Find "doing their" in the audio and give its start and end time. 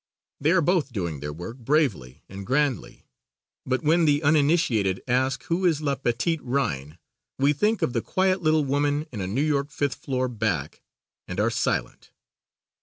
0.91-1.31